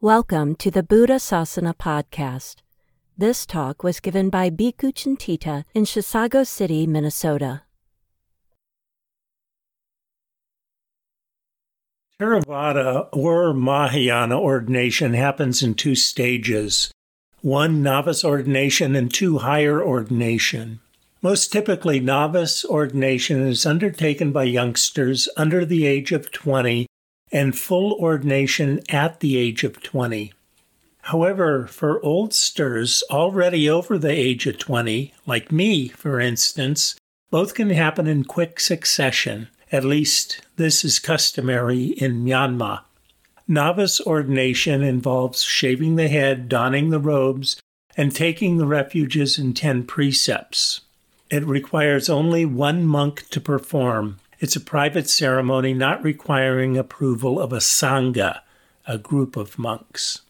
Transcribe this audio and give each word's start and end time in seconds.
Welcome 0.00 0.56
to 0.56 0.70
the 0.72 0.82
Buddha 0.82 1.20
Sasana 1.20 1.76
podcast. 1.76 2.56
This 3.16 3.46
talk 3.46 3.84
was 3.84 4.00
given 4.00 4.30
by 4.30 4.50
Bhikkhu 4.50 4.92
Cintita 4.94 5.64
in 5.74 5.84
Chisago 5.84 6.44
City, 6.44 6.88
Minnesota. 6.88 7.67
Theravada 12.18 13.08
or 13.12 13.54
Mahayana 13.54 14.40
ordination 14.40 15.14
happens 15.14 15.62
in 15.62 15.74
two 15.74 15.94
stages 15.94 16.90
one 17.42 17.80
novice 17.80 18.24
ordination 18.24 18.96
and 18.96 19.14
two 19.14 19.38
higher 19.38 19.80
ordination. 19.80 20.80
Most 21.22 21.52
typically, 21.52 22.00
novice 22.00 22.64
ordination 22.64 23.46
is 23.46 23.64
undertaken 23.64 24.32
by 24.32 24.44
youngsters 24.44 25.28
under 25.36 25.64
the 25.64 25.86
age 25.86 26.10
of 26.10 26.32
20 26.32 26.88
and 27.30 27.56
full 27.56 27.92
ordination 27.92 28.80
at 28.88 29.20
the 29.20 29.36
age 29.36 29.62
of 29.62 29.80
20. 29.80 30.32
However, 31.02 31.68
for 31.68 32.00
oldsters 32.04 33.04
already 33.08 33.70
over 33.70 33.96
the 33.96 34.10
age 34.10 34.44
of 34.48 34.58
20, 34.58 35.14
like 35.24 35.52
me, 35.52 35.86
for 35.86 36.18
instance, 36.18 36.96
both 37.30 37.54
can 37.54 37.70
happen 37.70 38.08
in 38.08 38.24
quick 38.24 38.58
succession. 38.58 39.48
At 39.70 39.84
least 39.84 40.40
this 40.56 40.84
is 40.84 40.98
customary 40.98 41.86
in 41.86 42.24
Myanmar. 42.24 42.82
Novice 43.46 44.00
ordination 44.00 44.82
involves 44.82 45.42
shaving 45.42 45.96
the 45.96 46.08
head, 46.08 46.48
donning 46.48 46.90
the 46.90 47.00
robes, 47.00 47.60
and 47.96 48.14
taking 48.14 48.58
the 48.58 48.66
refuges 48.66 49.38
and 49.38 49.56
ten 49.56 49.84
precepts. 49.84 50.82
It 51.30 51.44
requires 51.46 52.08
only 52.08 52.44
one 52.44 52.86
monk 52.86 53.28
to 53.30 53.40
perform, 53.40 54.18
it's 54.40 54.54
a 54.54 54.60
private 54.60 55.10
ceremony 55.10 55.74
not 55.74 56.02
requiring 56.02 56.76
approval 56.76 57.40
of 57.40 57.52
a 57.52 57.58
Sangha, 57.58 58.40
a 58.86 58.96
group 58.96 59.36
of 59.36 59.58
monks. 59.58 60.20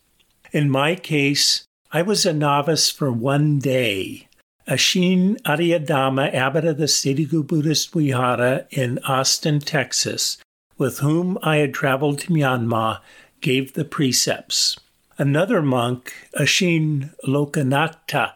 In 0.50 0.70
my 0.70 0.94
case, 0.94 1.64
I 1.92 2.00
was 2.00 2.24
a 2.24 2.32
novice 2.32 2.90
for 2.90 3.12
one 3.12 3.58
day. 3.58 4.27
Ashin 4.68 5.40
Aryadhamma, 5.42 6.34
abbot 6.34 6.66
of 6.66 6.76
the 6.76 6.84
Sitagu 6.84 7.46
Buddhist 7.46 7.90
Vihara 7.92 8.66
in 8.70 8.98
Austin, 9.00 9.60
Texas, 9.60 10.36
with 10.76 10.98
whom 10.98 11.38
I 11.42 11.56
had 11.56 11.72
traveled 11.72 12.18
to 12.20 12.32
Myanmar, 12.32 13.00
gave 13.40 13.72
the 13.72 13.86
precepts. 13.86 14.78
Another 15.16 15.62
monk, 15.62 16.12
Ashin 16.38 17.14
Lokanatha, 17.24 18.34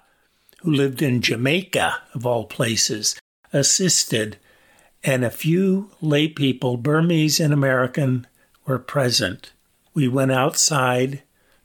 who 0.62 0.72
lived 0.72 1.02
in 1.02 1.20
Jamaica, 1.20 1.98
of 2.14 2.24
all 2.24 2.44
places, 2.46 3.20
assisted 3.52 4.38
and 5.04 5.24
a 5.24 5.30
few 5.30 5.90
lay 6.00 6.28
people, 6.28 6.76
Burmese 6.76 7.40
and 7.40 7.52
American, 7.52 8.26
were 8.64 8.78
present. 8.78 9.52
We 9.94 10.08
went 10.08 10.32
outside 10.32 11.22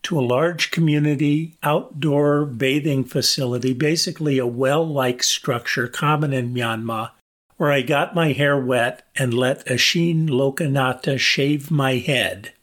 to 0.07 0.17
a 0.17 0.21
large 0.21 0.71
community 0.71 1.57
outdoor 1.61 2.45
bathing 2.45 3.03
facility, 3.03 3.73
basically 3.73 4.37
a 4.37 4.47
well 4.47 4.87
like 4.87 5.21
structure 5.21 5.85
common 5.85 6.31
in 6.31 6.53
Myanmar, 6.53 7.11
where 7.57 7.73
I 7.73 7.81
got 7.81 8.15
my 8.15 8.31
hair 8.31 8.57
wet 8.57 9.05
and 9.17 9.33
let 9.33 9.65
Ashin 9.65 10.29
Lokanatha 10.29 11.19
shave 11.19 11.69
my 11.69 11.95
head. 11.95 12.53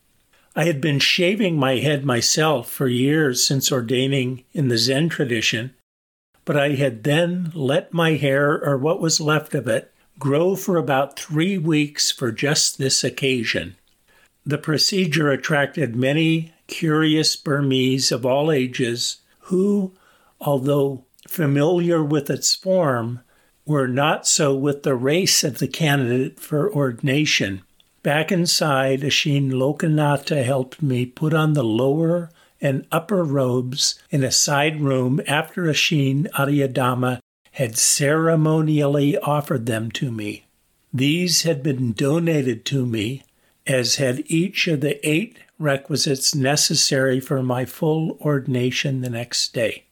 I 0.56 0.65
had 0.65 0.81
been 0.81 0.98
shaving 0.98 1.59
my 1.59 1.77
head 1.77 2.03
myself 2.03 2.70
for 2.70 2.89
years 2.89 3.47
since 3.47 3.70
ordaining 3.70 4.44
in 4.54 4.69
the 4.69 4.78
Zen 4.78 5.10
tradition, 5.10 5.75
but 6.47 6.56
I 6.56 6.71
had 6.77 7.04
then 7.04 7.53
let 7.54 7.93
my 7.93 8.12
hair, 8.12 8.53
or 8.53 8.78
what 8.78 9.03
was 9.03 9.21
left 9.21 9.54
of 9.54 9.69
it, 9.69 9.93
grow 10.19 10.56
for 10.56 10.78
about 10.78 11.19
three 11.19 11.59
weeks 11.59 12.10
for 12.10 12.33
just 12.33 12.78
this 12.78 13.04
occasion. 13.04 13.77
The 14.47 14.56
procedure 14.56 15.31
attracted 15.31 15.94
many 15.94 16.53
curious 16.66 17.36
Burmese 17.36 18.10
of 18.12 18.25
all 18.25 18.50
ages 18.50 19.19
who, 19.41 19.92
although 20.41 21.04
familiar 21.28 22.02
with 22.02 22.30
its 22.30 22.54
form, 22.54 23.20
were 23.66 23.88
not 23.88 24.26
so 24.26 24.54
with 24.54 24.82
the 24.82 24.94
race 24.94 25.42
of 25.42 25.58
the 25.58 25.69
candidate 25.69 26.38
for 26.38 26.72
ordination. 26.72 27.62
Back 28.03 28.30
inside, 28.30 29.00
Ashin 29.00 29.50
Lokanatha 29.50 30.44
helped 30.44 30.82
me 30.82 31.06
put 31.06 31.32
on 31.32 31.54
the 31.54 31.64
lower 31.64 32.30
and 32.60 32.86
upper 32.92 33.24
robes 33.24 33.98
in 34.10 34.22
a 34.22 34.30
side 34.30 34.80
room 34.80 35.20
after 35.26 35.64
Ashin 35.64 36.28
Aryadhamma 36.32 37.20
had 37.53 37.78
ceremonially 37.78 39.16
offered 39.19 39.66
them 39.66 39.91
to 39.92 40.10
me. 40.10 40.44
These 40.92 41.42
had 41.42 41.62
been 41.62 41.92
donated 41.92 42.64
to 42.66 42.84
me, 42.84 43.22
as 43.66 43.97
had 43.97 44.24
each 44.26 44.66
of 44.69 44.80
the 44.80 45.06
eight 45.08 45.38
requisites 45.59 46.34
necessary 46.34 47.20
for 47.20 47.42
my 47.42 47.65
full 47.65 48.19
ordination 48.20 49.00
the 49.00 49.10
next 49.10 49.54
day. 49.54 49.84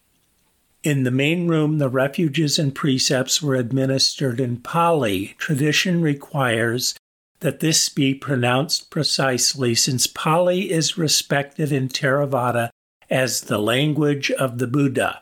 In 0.83 1.03
the 1.03 1.11
main 1.11 1.47
room, 1.47 1.77
the 1.77 1.87
refuges 1.87 2.59
and 2.59 2.75
precepts 2.75 3.41
were 3.41 3.55
administered 3.55 4.41
in 4.41 4.57
Pali. 4.57 5.35
Tradition 5.37 6.01
requires 6.01 6.93
that 7.39 7.61
this 7.61 7.89
be 7.89 8.13
pronounced 8.13 8.89
precisely, 8.89 9.75
since 9.75 10.07
Pali 10.07 10.71
is 10.71 10.97
respected 10.97 11.71
in 11.71 11.87
Theravada 11.87 12.69
as 13.09 13.41
the 13.41 13.57
language 13.57 14.31
of 14.31 14.57
the 14.57 14.67
Buddha. 14.67 15.21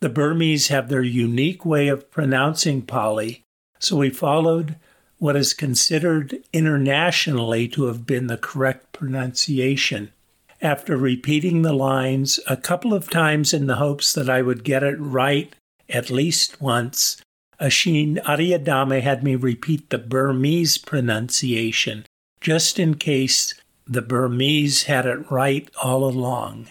The 0.00 0.08
Burmese 0.08 0.68
have 0.68 0.88
their 0.88 1.02
unique 1.02 1.64
way 1.64 1.88
of 1.88 2.10
pronouncing 2.10 2.82
Pali, 2.82 3.42
so 3.78 3.96
we 3.96 4.10
followed 4.10 4.76
what 5.18 5.36
is 5.36 5.52
considered 5.52 6.36
internationally 6.52 7.68
to 7.68 7.84
have 7.84 8.06
been 8.06 8.26
the 8.26 8.36
correct 8.36 8.92
pronunciation. 8.92 10.12
After 10.60 10.96
repeating 10.96 11.62
the 11.62 11.72
lines 11.72 12.40
a 12.46 12.56
couple 12.56 12.94
of 12.94 13.10
times 13.10 13.52
in 13.52 13.66
the 13.66 13.76
hopes 13.76 14.12
that 14.12 14.28
I 14.28 14.42
would 14.42 14.64
get 14.64 14.82
it 14.82 14.98
right 14.98 15.54
at 15.88 16.10
least 16.10 16.60
once, 16.60 17.20
Ashin 17.60 18.22
Aryadhamma 18.24 19.00
had 19.00 19.22
me 19.22 19.34
repeat 19.34 19.88
the 19.90 19.98
Burmese 19.98 20.78
pronunciation, 20.78 22.04
just 22.40 22.78
in 22.78 22.94
case 22.94 23.54
the 23.86 24.02
Burmese 24.02 24.84
had 24.84 25.06
it 25.06 25.30
right 25.30 25.70
all 25.82 26.04
along. 26.04 26.68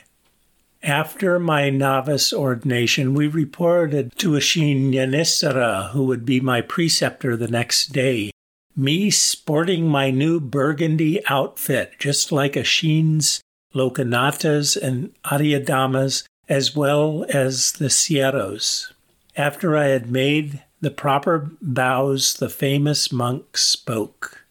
After 0.84 1.40
my 1.40 1.72
novice 1.72 2.32
ordination, 2.32 3.16
we 3.16 3.28
reported 3.28 4.16
to 4.18 4.32
Ashin 4.32 4.92
Nyanisara, 4.92 5.90
who 5.92 6.04
would 6.06 6.26
be 6.26 6.40
my 6.40 6.62
preceptor 6.62 7.36
the 7.36 7.48
next 7.48 7.88
day, 7.92 8.30
me 8.76 9.10
sporting 9.10 9.88
my 9.88 10.12
new 10.12 10.40
burgundy 10.40 11.26
outfit, 11.28 11.94
just 11.98 12.32
like 12.32 12.54
Ashin's, 12.54 13.42
Lokanathas, 13.74 14.76
and 14.76 15.14
Aryadhammas, 15.24 16.26
as 16.48 16.76
well 16.76 17.26
as 17.30 17.74
the 17.74 17.86
Sayadaws. 17.86 18.92
After 19.38 19.76
I 19.76 19.88
had 19.88 20.10
made 20.10 20.64
the 20.82 20.92
proper 20.92 21.52
bows, 21.62 22.36
the 22.36 22.50
famous 22.50 23.12
monk 23.12 23.58
spoke. 23.58 24.46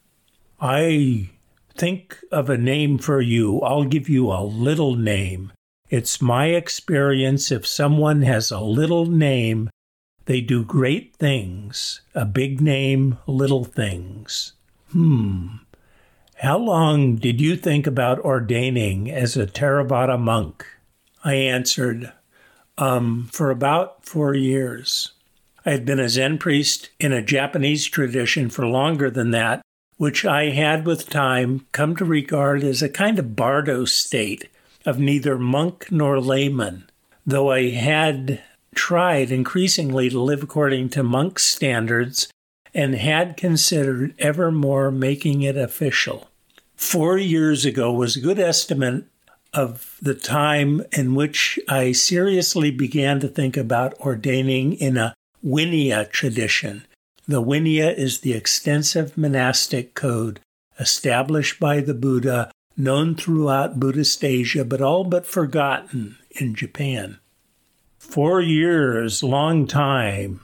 I 0.60 1.30
think 1.76 2.18
of 2.30 2.48
a 2.48 2.58
name 2.58 2.98
for 2.98 3.20
you. 3.20 3.60
I'll 3.60 3.84
give 3.84 4.08
you 4.08 4.30
a 4.30 4.42
little 4.42 4.96
name. 4.96 5.52
It's 5.90 6.20
my 6.20 6.46
experience 6.46 7.52
if 7.52 7.66
someone 7.66 8.22
has 8.22 8.50
a 8.50 8.60
little 8.60 9.06
name, 9.06 9.70
they 10.26 10.40
do 10.40 10.64
great 10.64 11.14
things. 11.16 12.00
A 12.14 12.24
big 12.24 12.60
name, 12.60 13.18
little 13.26 13.64
things. 13.64 14.52
Hmm. 14.92 15.56
How 16.36 16.58
long 16.58 17.16
did 17.16 17.40
you 17.40 17.56
think 17.56 17.86
about 17.86 18.18
ordaining 18.20 19.10
as 19.10 19.36
a 19.36 19.46
Theravada 19.46 20.18
monk? 20.18 20.66
I 21.24 21.34
answered, 21.34 22.12
um, 22.76 23.28
for 23.32 23.50
about 23.50 24.04
four 24.04 24.34
years. 24.34 25.12
I 25.64 25.70
had 25.70 25.84
been 25.84 26.00
a 26.00 26.08
Zen 26.08 26.38
priest 26.38 26.90
in 27.00 27.12
a 27.12 27.22
Japanese 27.22 27.86
tradition 27.86 28.50
for 28.50 28.66
longer 28.66 29.10
than 29.10 29.30
that, 29.30 29.62
which 29.96 30.24
I 30.24 30.50
had 30.50 30.84
with 30.84 31.08
time 31.08 31.66
come 31.72 31.96
to 31.96 32.04
regard 32.04 32.62
as 32.62 32.82
a 32.82 32.88
kind 32.88 33.18
of 33.18 33.36
bardo 33.36 33.84
state 33.84 34.48
of 34.84 34.98
neither 34.98 35.38
monk 35.38 35.90
nor 35.90 36.20
layman, 36.20 36.90
though 37.24 37.50
I 37.50 37.70
had 37.70 38.42
tried 38.74 39.30
increasingly 39.30 40.10
to 40.10 40.20
live 40.20 40.42
according 40.42 40.90
to 40.90 41.02
monk 41.02 41.38
standards 41.38 42.28
and 42.74 42.94
had 42.94 43.36
considered 43.36 44.14
ever 44.18 44.50
more 44.50 44.90
making 44.90 45.42
it 45.42 45.56
official. 45.56 46.28
Four 46.76 47.18
years 47.18 47.64
ago 47.64 47.92
was 47.92 48.16
a 48.16 48.20
good 48.20 48.38
estimate 48.38 49.04
of 49.52 49.96
the 50.02 50.14
time 50.14 50.82
in 50.92 51.14
which 51.14 51.58
I 51.68 51.92
seriously 51.92 52.70
began 52.70 53.20
to 53.20 53.28
think 53.28 53.56
about 53.56 53.98
ordaining 54.00 54.74
in 54.74 54.96
a 54.96 55.14
Vinaya 55.44 56.10
tradition, 56.10 56.86
The 57.28 57.42
Vinaya 57.42 57.94
is 57.94 58.20
the 58.20 58.32
extensive 58.32 59.16
monastic 59.18 59.94
code 59.94 60.40
established 60.80 61.60
by 61.60 61.80
the 61.80 61.94
Buddha, 61.94 62.50
known 62.76 63.14
throughout 63.14 63.78
Buddhist 63.78 64.24
Asia, 64.24 64.64
but 64.64 64.80
all 64.80 65.04
but 65.04 65.26
forgotten 65.26 66.16
in 66.30 66.54
Japan. 66.54 67.18
Four 68.14 68.40
years, 68.40 69.24
long 69.24 69.66
time. 69.66 70.38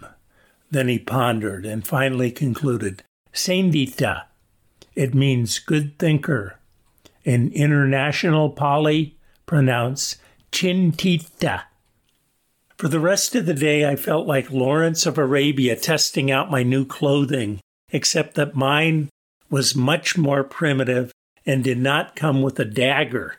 Then 0.72 0.88
he 0.88 0.98
pondered 0.98 1.64
and 1.64 1.86
finally 1.86 2.32
concluded 2.32 3.04
Sandita. 3.32 4.24
It 4.96 5.14
means 5.14 5.60
good 5.60 5.96
thinker. 5.96 6.58
In 7.22 7.52
international 7.52 8.50
Pali, 8.50 9.16
pronounce 9.46 10.16
Chintita. 10.50 11.62
For 12.76 12.88
the 12.88 12.98
rest 12.98 13.36
of 13.36 13.46
the 13.46 13.54
day, 13.54 13.88
I 13.88 13.94
felt 13.94 14.26
like 14.26 14.50
Lawrence 14.50 15.06
of 15.06 15.16
Arabia 15.16 15.76
testing 15.76 16.28
out 16.28 16.50
my 16.50 16.64
new 16.64 16.84
clothing, 16.84 17.60
except 17.90 18.34
that 18.34 18.56
mine 18.56 19.10
was 19.48 19.76
much 19.76 20.18
more 20.18 20.42
primitive 20.42 21.12
and 21.46 21.62
did 21.62 21.78
not 21.78 22.16
come 22.16 22.42
with 22.42 22.58
a 22.58 22.64
dagger. 22.64 23.36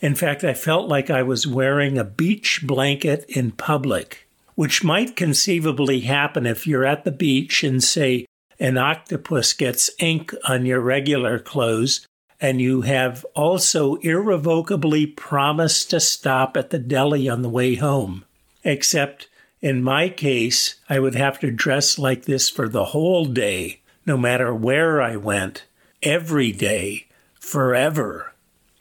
In 0.00 0.14
fact, 0.14 0.44
I 0.44 0.54
felt 0.54 0.88
like 0.88 1.10
I 1.10 1.22
was 1.22 1.46
wearing 1.46 1.98
a 1.98 2.04
beach 2.04 2.60
blanket 2.64 3.24
in 3.28 3.52
public, 3.52 4.28
which 4.54 4.84
might 4.84 5.16
conceivably 5.16 6.00
happen 6.00 6.46
if 6.46 6.66
you're 6.66 6.84
at 6.84 7.04
the 7.04 7.12
beach 7.12 7.64
and, 7.64 7.82
say, 7.82 8.26
an 8.60 8.78
octopus 8.78 9.52
gets 9.52 9.90
ink 9.98 10.34
on 10.46 10.66
your 10.66 10.80
regular 10.80 11.38
clothes 11.38 12.06
and 12.40 12.60
you 12.60 12.82
have 12.82 13.26
also 13.34 13.96
irrevocably 13.96 15.06
promised 15.06 15.90
to 15.90 15.98
stop 15.98 16.56
at 16.56 16.70
the 16.70 16.78
deli 16.78 17.28
on 17.28 17.42
the 17.42 17.48
way 17.48 17.74
home 17.74 18.24
except 18.64 19.28
in 19.60 19.82
my 19.82 20.08
case, 20.08 20.76
I 20.88 21.00
would 21.00 21.14
have 21.14 21.40
to 21.40 21.50
dress 21.50 21.98
like 21.98 22.24
this 22.24 22.48
for 22.48 22.68
the 22.68 22.86
whole 22.86 23.24
day, 23.24 23.80
no 24.06 24.16
matter 24.16 24.54
where 24.54 25.02
I 25.02 25.16
went, 25.16 25.64
every 26.02 26.52
day, 26.52 27.06
forever. 27.34 28.27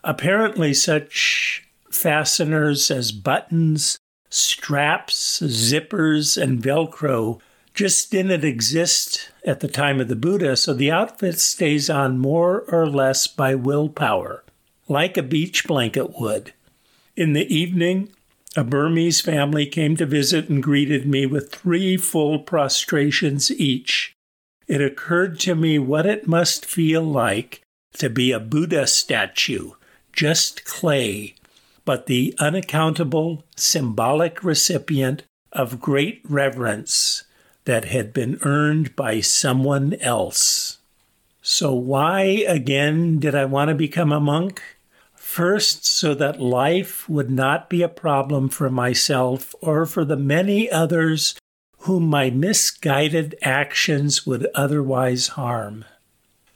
Apparently, 0.07 0.74
such 0.74 1.68
fasteners 1.92 2.89
as 2.89 3.12
buttons, 3.12 4.00
straps, 4.30 5.42
zippers, 5.42 6.42
and 6.42 6.63
Velcro 6.63 7.42
just 7.74 8.09
didn't 8.09 8.45
exist 8.45 9.30
at 9.45 9.59
the 9.59 9.68
time 9.68 10.00
of 10.00 10.07
the 10.07 10.15
Buddha, 10.15 10.56
so 10.56 10.74
the 10.74 10.89
outfit 10.89 11.42
stays 11.42 11.89
on 11.89 12.19
more 12.19 12.62
or 12.69 12.88
less 12.88 13.27
by 13.27 13.54
willpower, 13.54 14.45
like 14.88 15.18
a 15.18 15.21
beach 15.21 15.68
blanket 15.68 16.18
would. 16.18 16.53
In 17.18 17.33
the 17.33 17.53
evening, 17.53 18.07
a 18.56 18.63
Burmese 18.63 19.19
family 19.19 19.65
came 19.65 19.98
to 19.98 20.06
visit 20.06 20.48
and 20.48 20.63
greeted 20.63 21.06
me 21.06 21.25
with 21.25 21.51
three 21.51 21.98
full 21.98 22.39
prostrations 22.39 23.51
each. 23.51 24.13
It 24.69 24.80
occurred 24.80 25.38
to 25.42 25.53
me 25.53 25.77
what 25.80 26.06
it 26.06 26.30
must 26.30 26.65
feel 26.65 27.03
like 27.03 27.62
to 27.98 28.10
be 28.10 28.31
a 28.31 28.39
Buddha 28.39 28.88
statue, 28.88 29.71
just 30.18 30.66
clay, 30.66 31.36
but 31.86 32.08
the 32.08 32.36
unaccountable, 32.40 33.46
symbolic 33.56 34.44
recipient 34.44 35.24
of 35.54 35.80
great 35.80 36.22
reverence 36.28 37.24
that 37.66 37.86
had 37.86 38.14
been 38.14 38.40
earned 38.42 38.96
by 38.96 39.22
someone 39.22 39.94
else. 40.02 40.80
So, 41.44 41.74
why 41.74 42.24
again 42.48 43.19
did 43.19 43.36
I 43.36 43.46
want 43.46 43.69
to 43.69 43.75
become 43.75 44.12
a 44.12 44.19
monk? 44.19 44.62
First, 45.16 45.86
so 45.86 46.16
that 46.16 46.42
life 46.42 47.08
would 47.08 47.30
not 47.30 47.70
be 47.70 47.84
a 47.84 47.90
problem 47.90 48.50
for 48.50 48.72
myself 48.72 49.54
or 49.62 49.86
for 49.86 50.04
the 50.04 50.18
many 50.18 50.70
others 50.70 51.36
whom 51.81 52.08
my 52.08 52.31
misguided 52.31 53.36
actions 53.44 54.25
would 54.25 54.48
otherwise 54.56 55.28
harm. 55.30 55.86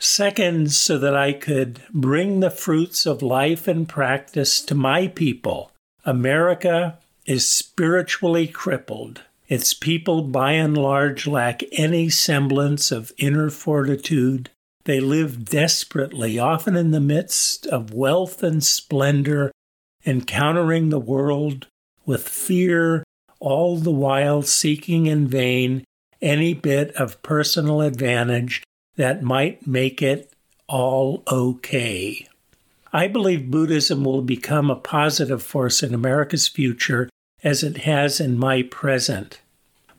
Second, 0.04 0.72
so 0.72 0.98
that 0.98 1.16
I 1.16 1.32
could 1.32 1.84
bring 1.94 2.40
the 2.40 2.50
fruits 2.50 3.06
of 3.06 3.22
life 3.22 3.68
and 3.68 3.88
practice 3.88 4.60
to 4.62 4.74
my 4.74 5.08
people. 5.08 5.72
America 6.06 6.98
is 7.28 7.48
spiritually 7.48 8.48
crippled. 8.48 9.22
Its 9.48 9.76
people, 9.76 10.24
by 10.24 10.54
and 10.54 10.76
large, 10.76 11.28
lack 11.28 11.62
any 11.74 12.10
semblance 12.10 12.92
of 12.92 13.12
inner 13.20 13.52
fortitude 13.52 14.50
they 14.86 15.00
live 15.00 15.46
desperately, 15.46 16.40
often 16.40 16.76
in 16.76 16.90
the 16.90 17.00
midst 17.00 17.68
of 17.68 17.94
wealth 17.94 18.42
and 18.42 18.64
splendor, 18.64 19.52
encountering 20.04 20.90
the 20.90 21.00
world 21.00 21.68
with 22.08 22.28
fear, 22.28 23.04
all 23.40 23.78
the 23.78 23.92
while 23.92 24.42
seeking 24.42 25.06
in 25.06 25.28
vain 25.28 25.84
any 26.24 26.56
bit 26.56 26.92
of 26.96 27.22
personal 27.22 27.82
advantage 27.82 28.64
that 28.96 29.22
might 29.22 29.66
make 29.66 30.02
it 30.02 30.34
all 30.68 31.24
okay. 31.32 32.28
I 32.94 33.08
believe 33.08 33.52
Buddhism 33.52 34.04
will 34.04 34.22
become 34.22 34.70
a 34.70 34.76
positive 34.76 35.42
force 35.42 35.82
in 35.82 35.94
America's 35.94 36.48
future 36.48 37.10
as 37.44 37.64
it 37.64 37.78
has 37.78 38.20
in 38.20 38.38
my 38.38 38.64
present. 38.64 39.42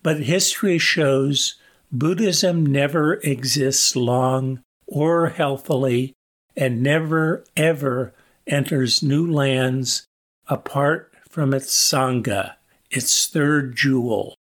But 0.02 0.20
history 0.20 0.78
shows 0.78 1.56
Buddhism 1.90 2.64
never 2.66 3.14
exists 3.14 3.96
long 3.96 4.62
or 4.86 5.28
healthily 5.28 6.12
and 6.56 6.82
never 6.82 7.44
ever 7.56 8.14
enters 8.46 9.02
new 9.02 9.30
lands 9.30 10.04
apart 10.48 11.12
from 11.28 11.54
its 11.54 11.72
Sangha, 11.72 12.54
its 12.90 13.26
third 13.26 13.74
jewel, 13.74 14.34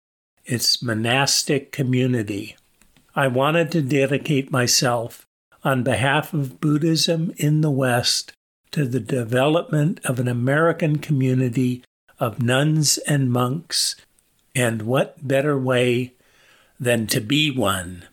its 0.46 0.82
monastic 0.84 1.72
community. 1.72 2.58
I 3.16 3.28
wanted 3.28 3.72
to 3.72 3.82
dedicate 3.82 4.52
myself 4.52 5.26
on 5.64 5.84
behalf 5.84 6.34
of 6.34 6.62
Buddhism 6.62 7.34
in 7.38 7.62
the 7.62 7.72
West 7.72 8.34
to 8.72 8.86
the 8.86 9.00
development 9.00 10.00
of 10.06 10.20
an 10.20 10.28
American 10.28 10.98
community 10.98 11.84
of 12.20 12.42
nuns 12.42 12.98
and 13.00 13.32
monks, 13.32 13.96
and 14.56 14.84
what 14.84 15.28
better 15.28 15.58
way 15.58 16.14
than 16.80 17.06
to 17.08 17.20
be 17.20 17.52
one? 17.52 18.06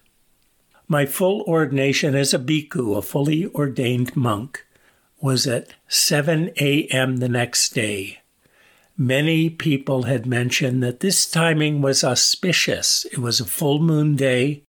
My 0.89 1.07
full 1.07 1.43
ordination 1.43 2.15
as 2.15 2.35
a 2.35 2.39
bhikkhu, 2.39 2.97
a 2.97 3.03
fully 3.03 3.47
ordained 3.47 4.17
monk, 4.17 4.67
was 5.21 5.47
at 5.47 5.75
7 5.89 6.51
a.m. 6.61 7.19
the 7.19 7.29
next 7.29 7.71
day. 7.71 8.19
Many 8.97 9.49
people 9.49 10.05
had 10.05 10.27
mentioned 10.27 10.83
that 10.83 11.01
this 11.01 11.31
timing 11.31 11.83
was 11.83 12.03
auspicious. 12.03 13.05
It 13.13 13.19
was 13.19 13.39
a 13.39 13.45
full 13.45 13.79
moon 13.79 14.17
day. 14.17 14.65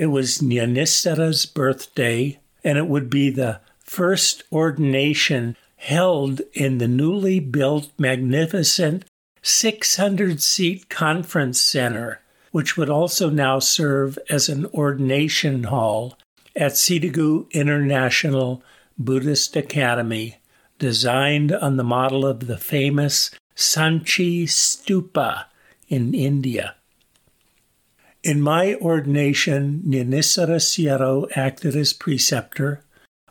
It 0.00 0.06
was 0.06 0.38
Nyanisara's 0.38 1.44
birthday, 1.44 2.40
and 2.64 2.78
it 2.78 2.86
would 2.86 3.10
be 3.10 3.28
the 3.28 3.60
first 3.80 4.44
ordination 4.50 5.58
held 5.76 6.40
in 6.54 6.78
the 6.78 6.88
newly 6.88 7.40
built, 7.40 7.90
magnificent 7.98 9.04
600 9.42 10.40
seat 10.40 10.88
conference 10.88 11.60
center 11.60 12.22
which 12.50 12.76
would 12.76 12.90
also 12.90 13.30
now 13.30 13.58
serve 13.58 14.18
as 14.28 14.48
an 14.48 14.66
ordination 14.66 15.64
hall 15.64 16.18
at 16.56 16.72
Sitagu 16.72 17.50
International 17.52 18.62
Buddhist 18.98 19.54
Academy, 19.56 20.38
designed 20.78 21.52
on 21.52 21.76
the 21.76 21.84
model 21.84 22.26
of 22.26 22.46
the 22.46 22.58
famous 22.58 23.30
Sanchi 23.54 24.44
Stupa 24.44 25.44
in 25.88 26.14
India. 26.14 26.74
In 28.22 28.42
my 28.42 28.74
ordination, 28.74 29.82
Nyanisara 29.86 30.60
Sayadaw 30.60 31.34
acted 31.34 31.74
as 31.74 31.94
preceptor. 31.94 32.84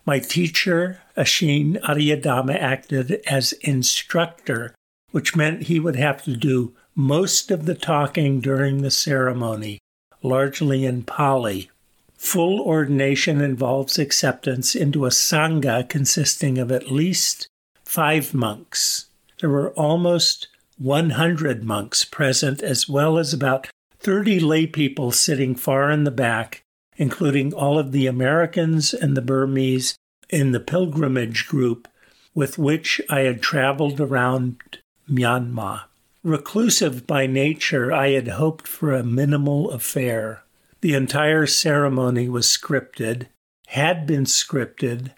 My 0.04 0.18
teacher, 0.18 1.02
Ashin 1.16 1.80
Aryadhamma, 1.82 2.60
acted 2.60 3.22
as 3.28 3.54
instructor, 3.62 4.74
which 5.12 5.36
meant 5.36 5.64
he 5.64 5.80
would 5.80 5.96
have 5.96 6.24
to 6.24 6.36
do 6.36 6.74
most 6.96 7.52
of 7.52 7.66
the 7.66 7.76
talking 7.76 8.40
during 8.40 8.82
the 8.82 8.90
ceremony, 8.90 9.78
largely 10.24 10.86
in 10.86 11.04
Pali. 11.04 11.70
Full 12.18 12.60
ordination 12.60 13.42
involves 13.42 14.00
acceptance 14.00 14.76
into 14.76 15.06
a 15.06 15.10
Sangha 15.10 15.88
consisting 15.88 16.58
of 16.58 16.72
at 16.72 16.92
least 16.92 17.48
five 17.86 18.34
monks. 18.34 19.06
There 19.40 19.52
were 19.52 19.72
almost 19.72 20.48
100 20.80 21.64
monks 21.64 22.04
present, 22.04 22.64
as 22.64 22.90
well 22.90 23.20
as 23.20 23.34
about 23.34 23.68
30 24.00 24.40
lay 24.40 24.66
people 24.66 25.12
sitting 25.12 25.56
far 25.56 25.92
in 25.92 26.04
the 26.04 26.12
back, 26.12 26.64
including 26.96 27.54
all 27.54 27.78
of 27.78 27.92
the 27.92 28.08
Americans 28.08 28.94
and 28.94 29.16
the 29.16 29.22
Burmese 29.22 29.98
in 30.30 30.52
the 30.52 30.60
pilgrimage 30.60 31.48
group 31.48 31.88
with 32.34 32.58
which 32.58 33.02
I 33.10 33.22
had 33.22 33.42
traveled 33.42 34.00
around 34.00 34.80
Myanmar. 35.10 35.84
Reclusive 36.24 37.08
by 37.08 37.28
nature, 37.28 37.92
I 37.92 38.12
had 38.12 38.28
hoped 38.28 38.68
for 38.68 38.94
a 38.94 39.04
minimal 39.04 39.72
affair. 39.72 40.44
The 40.82 40.94
entire 40.94 41.46
ceremony 41.46 42.30
was 42.30 42.46
scripted, 42.46 43.28
had 43.68 44.06
been 44.06 44.26
scripted 44.26 45.12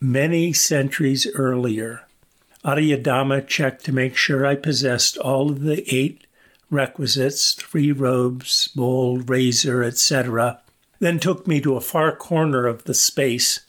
many 0.00 0.52
centuries 0.52 1.26
earlier. 1.34 2.06
Aryadhamma 2.64 3.46
checked 3.46 3.84
to 3.84 3.92
make 3.92 4.16
sure 4.16 4.46
I 4.46 4.54
possessed 4.54 5.16
all 5.18 5.50
of 5.50 5.62
the 5.62 5.84
eight 5.92 6.26
requisites 6.72 7.52
three 7.52 7.92
robes, 7.92 8.68
bowl, 8.68 9.18
razor, 9.18 9.84
etc. 9.84 10.60
then 10.98 11.18
took 11.18 11.46
me 11.46 11.60
to 11.60 11.76
a 11.76 11.80
far 11.80 12.16
corner 12.16 12.66
of 12.66 12.84
the 12.84 12.94
space 12.94 13.60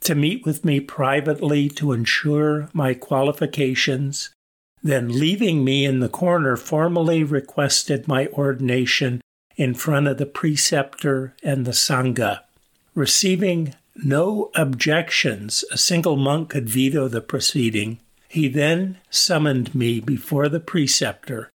to 0.00 0.14
meet 0.14 0.44
with 0.44 0.64
me 0.64 0.80
privately 0.80 1.68
to 1.68 1.92
ensure 1.92 2.68
my 2.72 2.94
qualifications. 2.94 4.30
Then, 4.82 5.08
leaving 5.08 5.62
me 5.62 5.84
in 5.84 6.00
the 6.00 6.08
corner, 6.08 6.56
formally 6.56 7.22
requested 7.22 8.08
my 8.08 8.28
ordination 8.28 9.20
in 9.56 9.74
front 9.74 10.08
of 10.08 10.16
the 10.16 10.26
preceptor 10.26 11.34
and 11.42 11.66
the 11.66 11.72
Sangha. 11.72 12.40
Receiving 12.94 13.74
no 13.94 14.50
objections, 14.54 15.64
a 15.70 15.76
single 15.76 16.16
monk 16.16 16.50
could 16.50 16.68
veto 16.68 17.08
the 17.08 17.20
proceeding. 17.20 17.98
He 18.28 18.48
then 18.48 18.98
summoned 19.10 19.74
me 19.74 20.00
before 20.00 20.48
the 20.48 20.60
preceptor, 20.60 21.50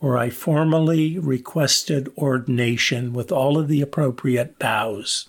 where 0.00 0.18
I 0.18 0.30
formally 0.30 1.18
requested 1.18 2.10
ordination 2.18 3.12
with 3.12 3.30
all 3.30 3.58
of 3.58 3.68
the 3.68 3.82
appropriate 3.82 4.58
bows. 4.58 5.28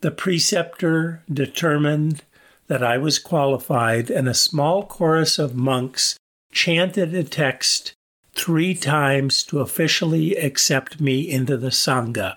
The 0.00 0.10
preceptor 0.10 1.22
determined 1.32 2.22
that 2.66 2.82
I 2.82 2.98
was 2.98 3.18
qualified, 3.18 4.10
and 4.10 4.28
a 4.28 4.34
small 4.34 4.84
chorus 4.84 5.38
of 5.38 5.54
monks 5.54 6.16
chanted 6.52 7.14
a 7.14 7.24
text 7.24 7.94
three 8.34 8.74
times 8.74 9.42
to 9.44 9.60
officially 9.60 10.36
accept 10.36 11.00
me 11.00 11.20
into 11.20 11.56
the 11.56 11.70
Sangha. 11.70 12.36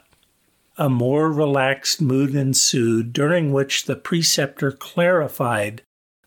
A 0.77 0.89
more 0.89 1.31
relaxed 1.31 2.01
mood 2.01 2.33
ensued, 2.33 3.11
during 3.11 3.51
which 3.51 3.85
the 3.85 3.95
preceptor 3.95 4.71
clarified 4.71 5.81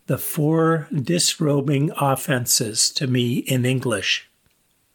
the 0.06 0.18
four 0.18 0.86
disrobing 0.92 1.90
offenses 1.96 2.90
to 2.90 3.06
me 3.06 3.38
in 3.38 3.64
English. 3.64 4.28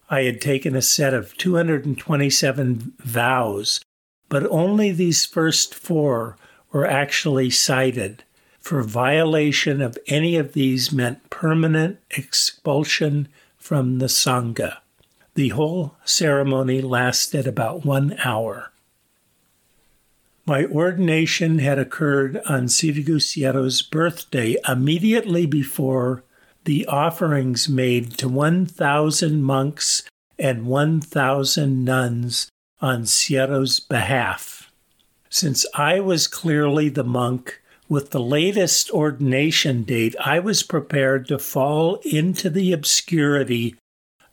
I 0.10 0.24
had 0.24 0.42
taken 0.42 0.76
a 0.76 0.82
set 0.82 1.14
of 1.14 1.38
227 1.38 2.94
vows, 3.00 3.80
but 4.28 4.46
only 4.50 4.92
these 4.92 5.26
first 5.26 5.76
four 5.76 6.36
were 6.72 6.86
actually 6.86 7.50
cited. 7.50 8.24
For 8.60 8.84
violation 8.84 9.82
of 9.82 9.98
any 10.08 10.36
of 10.36 10.54
these 10.54 10.92
meant 10.92 11.30
permanent 11.30 12.00
expulsion 12.12 13.28
from 13.58 14.00
the 14.00 14.08
Sangha. 14.08 14.78
The 15.36 15.50
whole 15.50 15.96
ceremony 16.04 16.82
lasted 16.82 17.48
about 17.48 17.86
one 17.86 18.18
hour. 18.24 18.72
My 20.46 20.66
ordination 20.66 21.60
had 21.60 21.78
occurred 21.78 22.42
on 22.46 22.66
Sitagu 22.66 23.18
Sayadaw's 23.18 23.82
birthday 23.84 24.58
immediately 24.68 25.46
before 25.46 26.24
the 26.66 26.86
offerings 26.88 27.70
made 27.70 28.18
to 28.18 28.28
1,000 28.28 29.42
monks 29.42 30.04
and 30.38 30.66
1,000 30.66 31.84
nuns 31.84 32.50
on 32.82 33.04
Sayadaw's 33.04 33.80
behalf. 33.80 34.72
Since 35.30 35.66
I 35.76 36.00
was 36.00 36.28
clearly 36.28 36.90
the 36.90 37.04
monk 37.04 37.62
with 37.88 38.12
the 38.12 38.20
latest 38.20 38.92
ordination 38.92 39.84
date, 39.84 40.16
I 40.24 40.40
was 40.40 40.64
prepared 40.64 41.28
to 41.28 41.40
fall 41.40 42.00
into 42.04 42.50
the 42.50 42.72
obscurity 42.72 43.76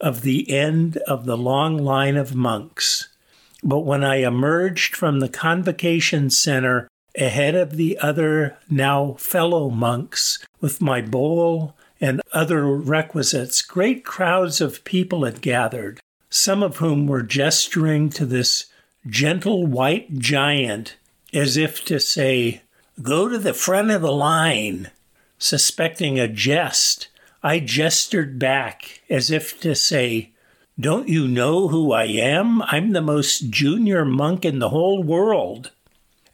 of 0.01 0.23
the 0.23 0.51
end 0.51 0.99
of 1.09 1.27
the 1.27 1.37
long 1.37 1.79
line 1.79 2.17
of 2.17 2.35
monks. 2.35 3.09
But 3.63 3.81
when 3.81 4.05
I 4.05 4.17
emerged 4.17 4.95
from 4.95 5.21
the 5.21 5.29
convocation 5.29 6.31
center 6.31 6.89
ahead 7.17 7.55
of 7.55 7.77
the 7.77 7.99
other 7.99 8.59
now 8.69 9.15
fellow 9.15 9.71
monks 9.71 10.39
with 10.61 10.83
my 10.83 11.01
bowl 11.01 11.75
and 12.01 12.21
other 12.33 12.67
requisites, 12.67 13.63
great 13.63 14.05
crowds 14.05 14.61
of 14.61 14.85
people 14.85 15.25
had 15.25 15.41
gathered, 15.41 16.01
some 16.29 16.63
of 16.63 16.77
whom 16.77 17.07
were 17.07 17.23
gesturing 17.23 18.11
to 18.11 18.27
this 18.27 18.67
gentle 19.07 19.67
white 19.67 20.19
giant 20.19 20.97
as 21.33 21.57
if 21.57 21.85
to 21.85 21.99
say, 21.99 22.63
Go 23.03 23.29
to 23.29 23.39
the 23.39 23.55
front 23.55 23.91
of 23.91 24.03
the 24.03 24.13
line. 24.13 24.91
Suspecting 25.39 26.19
a 26.19 26.29
jest, 26.29 27.09
I 27.43 27.61
gestured 27.61 28.39
back 28.39 29.03
as 29.11 29.31
if 29.31 29.61
to 29.61 29.75
say, 29.75 30.33
don't 30.79 31.09
you 31.09 31.27
know 31.27 31.69
who 31.69 31.93
I 31.93 32.05
am? 32.05 32.61
I'm 32.61 32.93
the 32.93 33.01
most 33.01 33.49
junior 33.49 34.05
monk 34.05 34.45
in 34.45 34.59
the 34.59 34.69
whole 34.69 35.03
world. 35.03 35.71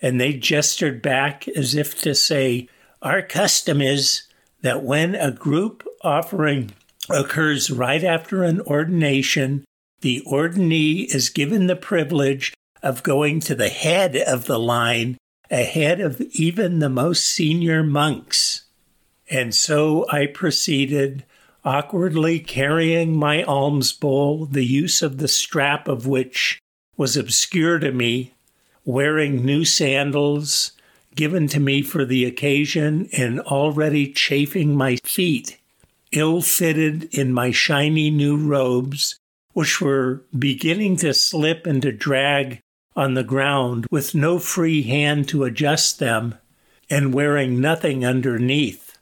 And 0.00 0.20
they 0.20 0.32
gestured 0.32 1.00
back 1.00 1.46
as 1.46 1.76
if 1.76 2.00
to 2.02 2.12
say, 2.12 2.68
Our 3.02 3.22
custom 3.22 3.80
is 3.80 4.22
that 4.62 4.82
when 4.82 5.14
a 5.14 5.30
group 5.30 5.86
offering 6.02 6.72
occurs 7.10 7.70
right 7.70 8.02
after 8.02 8.42
an 8.42 8.60
ordination, 8.62 9.64
the 10.00 10.22
ordinee 10.26 11.02
is 11.14 11.28
given 11.28 11.66
the 11.66 11.76
privilege 11.76 12.54
of 12.82 13.02
going 13.02 13.40
to 13.40 13.54
the 13.54 13.68
head 13.68 14.16
of 14.16 14.46
the 14.46 14.58
line, 14.58 15.16
ahead 15.50 16.00
of 16.00 16.20
even 16.32 16.78
the 16.78 16.88
most 16.88 17.24
senior 17.24 17.82
monks. 17.82 18.64
And 19.30 19.54
so 19.54 20.06
I 20.10 20.26
proceeded 20.26 21.24
awkwardly 21.64 22.40
carrying 22.40 23.16
my 23.16 23.42
alms 23.44 23.92
bowl, 23.92 24.46
the 24.46 24.64
use 24.64 25.02
of 25.02 25.18
the 25.18 25.28
strap 25.28 25.86
of 25.86 26.06
which 26.06 26.58
was 26.96 27.16
obscure 27.16 27.78
to 27.78 27.92
me, 27.92 28.34
wearing 28.84 29.44
new 29.44 29.64
sandals 29.64 30.72
given 31.14 31.48
to 31.48 31.60
me 31.60 31.82
for 31.82 32.04
the 32.04 32.24
occasion 32.24 33.08
and 33.12 33.40
already 33.40 34.12
chafing 34.12 34.76
my 34.76 34.96
feet, 35.04 35.58
ill 36.12 36.42
fitted 36.42 37.04
in 37.14 37.32
my 37.32 37.50
shiny 37.50 38.10
new 38.10 38.36
robes, 38.36 39.18
which 39.52 39.80
were 39.80 40.22
beginning 40.38 40.96
to 40.96 41.14
slip 41.14 41.66
and 41.66 41.82
to 41.82 41.92
drag 41.92 42.60
on 42.94 43.14
the 43.14 43.24
ground 43.24 43.86
with 43.90 44.14
no 44.14 44.38
free 44.38 44.82
hand 44.82 45.28
to 45.28 45.44
adjust 45.44 45.98
them, 45.98 46.34
and 46.90 47.14
wearing 47.14 47.60
nothing 47.60 48.04
underneath 48.04 48.92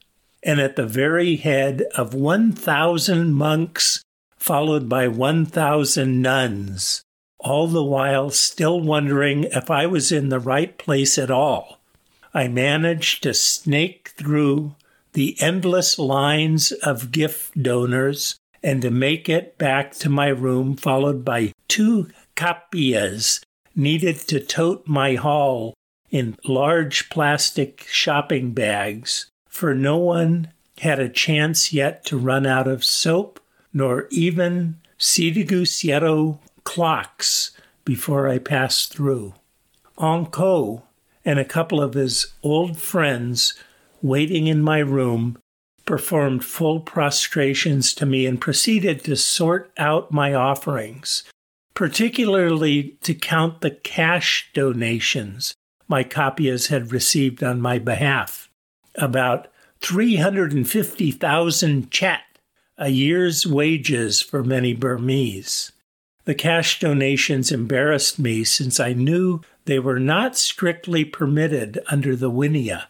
and 0.42 0.60
at 0.60 0.76
the 0.76 0.86
very 0.86 1.36
head 1.36 1.82
of 1.96 2.14
1,000 2.14 3.32
monks, 3.32 4.02
followed 4.36 4.88
by 4.88 5.06
1,000 5.06 6.22
nuns, 6.22 7.02
all 7.38 7.66
the 7.66 7.84
while 7.84 8.30
still 8.30 8.80
wondering 8.80 9.44
if 9.44 9.70
I 9.70 9.86
was 9.86 10.10
in 10.10 10.28
the 10.28 10.40
right 10.40 10.76
place 10.78 11.18
at 11.18 11.30
all. 11.30 11.79
I 12.32 12.48
managed 12.48 13.22
to 13.24 13.34
snake 13.34 14.12
through 14.16 14.76
the 15.12 15.36
endless 15.40 15.98
lines 15.98 16.72
of 16.72 17.10
gift 17.10 17.60
donors 17.60 18.36
and 18.62 18.82
to 18.82 18.90
make 18.90 19.28
it 19.28 19.58
back 19.58 19.92
to 19.92 20.08
my 20.08 20.28
room, 20.28 20.76
followed 20.76 21.24
by 21.24 21.52
two 21.68 22.08
kappiyas 22.36 23.40
needed 23.74 24.16
to 24.28 24.40
tote 24.40 24.86
my 24.86 25.14
haul 25.14 25.74
in 26.10 26.36
large 26.44 27.08
plastic 27.10 27.86
shopping 27.88 28.52
bags 28.52 29.30
for 29.48 29.74
no 29.74 29.98
one 29.98 30.52
had 30.78 30.98
a 30.98 31.08
chance 31.08 31.72
yet 31.72 32.04
to 32.06 32.16
run 32.16 32.46
out 32.46 32.66
of 32.66 32.84
soap, 32.84 33.40
nor 33.72 34.06
even 34.10 34.76
Sitagu 34.98 35.62
Sayadaw 35.62 36.38
clocks 36.64 37.50
before 37.84 38.28
I 38.28 38.38
passed 38.38 38.92
through. 38.92 39.34
Onko 39.98 40.82
and 41.24 41.38
a 41.38 41.44
couple 41.44 41.80
of 41.80 41.94
his 41.94 42.32
old 42.42 42.78
friends 42.78 43.54
waiting 44.02 44.46
in 44.46 44.62
my 44.62 44.78
room 44.78 45.38
performed 45.84 46.44
full 46.44 46.80
prostrations 46.80 47.92
to 47.94 48.06
me 48.06 48.26
and 48.26 48.40
proceeded 48.40 49.04
to 49.04 49.16
sort 49.16 49.70
out 49.76 50.12
my 50.12 50.32
offerings, 50.32 51.24
particularly 51.74 52.96
to 53.02 53.14
count 53.14 53.60
the 53.60 53.70
cash 53.70 54.50
donations 54.54 55.54
my 55.90 56.02
kappiyas 56.04 56.68
had 56.68 56.92
received 56.92 57.42
on 57.42 57.60
my 57.60 57.76
behalf 57.76 58.48
about 58.94 59.48
350,000 59.80 61.90
kyat, 61.90 62.20
a 62.78 62.90
year's 62.90 63.44
wages 63.44 64.22
for 64.22 64.44
many 64.44 64.72
Burmese. 64.72 65.72
The 66.26 66.36
cash 66.36 66.78
donations 66.78 67.50
embarrassed 67.50 68.20
me 68.20 68.44
since 68.44 68.78
I 68.78 68.92
knew 68.92 69.40
they 69.64 69.78
were 69.78 70.00
not 70.00 70.36
strictly 70.36 71.04
permitted 71.04 71.80
under 71.90 72.16
the 72.16 72.30
Vinaya. 72.30 72.84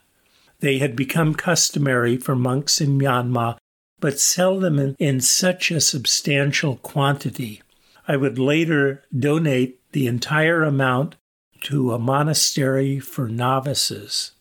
They 0.61 0.79
had 0.79 0.95
become 0.95 1.35
customary 1.35 2.17
for 2.17 2.37
monks 2.37 2.81
in 2.81 2.99
Myanmar, 2.99 3.57
but 3.99 4.19
seldom 4.19 4.79
in, 4.79 4.97
in 4.99 5.21
such 5.21 5.71
a 5.71 5.81
substantial 5.81 6.77
quantity. 6.77 7.63
I 8.07 8.17
would 8.17 8.39
later 8.39 9.05
donate 9.17 9.81
the 9.93 10.07
entire 10.07 10.63
amount 10.63 11.17
to 11.63 11.93
a 11.93 11.99
monastery 11.99 12.99
for 12.99 13.29
novices. 13.29 14.33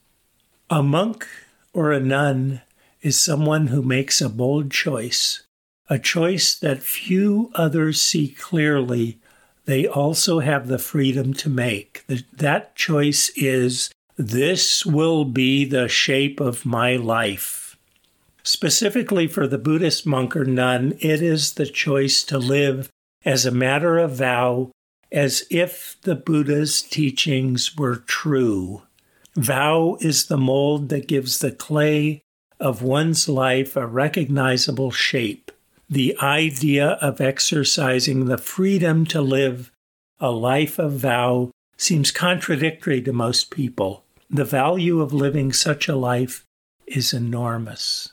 A 0.70 0.82
monk 0.82 1.28
or 1.74 1.92
a 1.92 2.00
nun 2.00 2.62
is 3.02 3.20
someone 3.20 3.68
who 3.68 3.82
makes 3.82 4.22
a 4.22 4.30
bold 4.30 4.72
choice, 4.72 5.44
a 5.90 6.00
choice 6.00 6.56
that 6.56 6.84
few 6.84 7.52
others 7.56 8.02
see 8.02 8.30
clearly. 8.30 9.19
They 9.70 9.86
also 9.86 10.40
have 10.40 10.68
the 10.68 10.80
freedom 10.80 11.32
to 11.36 11.48
make. 11.48 12.04
That 12.34 12.76
choice 12.76 13.30
is 13.36 13.92
this 14.18 14.84
will 14.84 15.26
be 15.26 15.64
the 15.64 15.88
shape 15.88 16.40
of 16.40 16.66
my 16.66 16.96
life. 16.96 17.78
Specifically 18.42 19.28
for 19.28 19.46
the 19.46 19.60
Buddhist 19.60 20.08
monk 20.08 20.36
or 20.36 20.44
nun, 20.44 20.94
it 21.02 21.22
is 21.22 21.54
the 21.54 21.68
choice 21.68 22.24
to 22.24 22.40
live 22.40 22.90
as 23.24 23.46
a 23.46 23.52
matter 23.52 24.00
of 24.00 24.16
vow, 24.16 24.72
as 25.12 25.44
if 25.52 25.98
the 26.02 26.16
Buddha's 26.16 26.82
teachings 26.82 27.78
were 27.78 27.98
true. 27.98 28.82
Vow 29.36 30.00
is 30.02 30.26
the 30.26 30.38
mold 30.38 30.90
that 30.90 31.08
gives 31.08 31.38
the 31.38 31.52
clay 31.52 32.24
of 32.60 32.82
one's 32.82 33.30
life 33.30 33.76
a 33.76 33.86
recognizable 33.86 34.90
shape. 34.90 35.49
The 35.92 36.16
idea 36.20 37.00
of 37.02 37.20
exercising 37.20 38.26
the 38.26 38.38
freedom 38.38 39.06
to 39.08 39.22
live 39.22 39.72
a 40.20 40.30
life 40.30 40.78
of 40.78 40.94
vow 40.94 41.50
seems 41.78 42.12
contradictory 42.12 43.02
to 43.02 43.12
most 43.12 43.50
people. 43.50 44.04
The 44.30 44.46
value 44.46 45.02
of 45.02 45.14
living 45.14 45.52
such 45.52 45.88
a 45.88 45.96
life 45.96 46.46
is 46.86 47.12
enormous. 47.12 48.10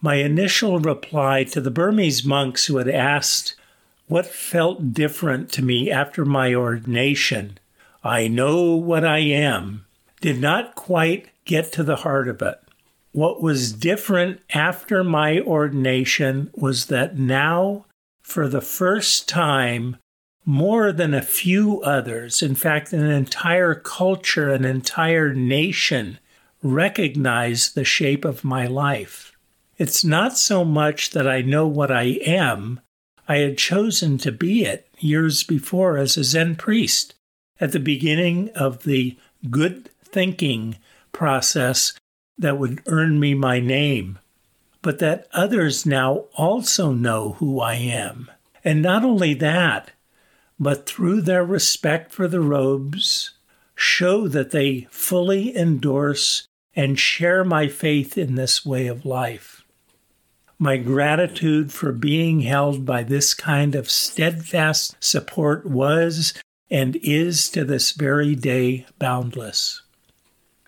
My 0.00 0.16
initial 0.16 0.78
reply 0.78 1.42
to 1.44 1.60
the 1.60 1.72
Burmese 1.72 2.24
monks 2.24 2.66
who 2.66 2.76
had 2.76 2.88
asked 2.88 3.56
what 4.06 4.26
felt 4.26 4.92
different 4.92 5.50
to 5.52 5.62
me 5.62 5.90
after 5.90 6.24
my 6.24 6.54
ordination, 6.54 7.58
I 8.04 8.28
know 8.28 8.76
what 8.76 9.04
I 9.04 9.18
am, 9.18 9.86
did 10.20 10.40
not 10.40 10.76
quite 10.76 11.30
get 11.44 11.72
to 11.72 11.82
the 11.82 11.96
heart 11.96 12.28
of 12.28 12.40
it. 12.42 12.61
What 13.12 13.42
was 13.42 13.72
different 13.72 14.40
after 14.54 15.04
my 15.04 15.40
ordination 15.40 16.50
was 16.54 16.86
that 16.86 17.18
now, 17.18 17.86
for 18.22 18.48
the 18.48 18.62
first 18.62 19.28
time, 19.28 19.96
more 20.44 20.92
than 20.92 21.14
a 21.14 21.22
few 21.22 21.82
others, 21.82 22.42
in 22.42 22.54
fact, 22.54 22.92
an 22.92 23.08
entire 23.08 23.74
culture, 23.74 24.50
an 24.50 24.64
entire 24.64 25.34
nation, 25.34 26.18
recognized 26.62 27.74
the 27.74 27.84
shape 27.84 28.24
of 28.24 28.44
my 28.44 28.66
life. 28.66 29.32
It's 29.78 30.04
not 30.04 30.38
so 30.38 30.64
much 30.64 31.10
that 31.10 31.28
I 31.28 31.42
know 31.42 31.66
what 31.66 31.90
I 31.90 32.18
am, 32.24 32.80
I 33.28 33.36
had 33.36 33.58
chosen 33.58 34.18
to 34.18 34.32
be 34.32 34.64
it 34.64 34.88
years 34.98 35.42
before 35.42 35.96
as 35.96 36.16
a 36.16 36.24
Zen 36.24 36.56
priest 36.56 37.14
at 37.60 37.72
the 37.72 37.80
beginning 37.80 38.50
of 38.50 38.82
the 38.82 39.16
good 39.50 39.90
thinking 40.04 40.76
process 41.12 41.92
that 42.38 42.58
would 42.58 42.82
earn 42.86 43.20
me 43.20 43.34
my 43.34 43.60
name, 43.60 44.18
but 44.80 44.98
that 44.98 45.26
others 45.32 45.86
now 45.86 46.24
also 46.34 46.92
know 46.92 47.32
who 47.34 47.60
I 47.60 47.74
am. 47.74 48.30
And 48.64 48.82
not 48.82 49.04
only 49.04 49.34
that, 49.34 49.90
but 50.58 50.86
through 50.86 51.22
their 51.22 51.44
respect 51.44 52.12
for 52.12 52.28
the 52.28 52.40
robes, 52.40 53.32
show 53.74 54.28
that 54.28 54.50
they 54.50 54.86
fully 54.90 55.56
endorse 55.56 56.46
and 56.74 56.98
share 56.98 57.44
my 57.44 57.68
faith 57.68 58.16
in 58.16 58.34
this 58.34 58.64
way 58.64 58.86
of 58.86 59.04
life. 59.04 59.64
My 60.58 60.76
gratitude 60.76 61.72
for 61.72 61.90
being 61.92 62.42
held 62.42 62.86
by 62.86 63.02
this 63.02 63.34
kind 63.34 63.74
of 63.74 63.90
steadfast 63.90 64.94
support 65.00 65.66
was 65.66 66.34
and 66.70 66.96
is 67.02 67.48
to 67.50 67.64
this 67.64 67.90
very 67.90 68.36
day 68.36 68.86
boundless. 68.98 69.82